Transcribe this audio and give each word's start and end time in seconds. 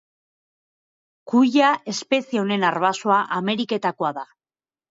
Kuia 1.33 1.69
espezie 1.93 2.43
honen 2.45 2.67
arbasoa 2.73 3.21
Ameriketakoa 3.39 4.15
da. 4.21 4.29